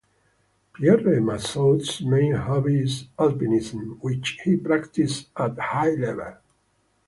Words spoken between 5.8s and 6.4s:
level.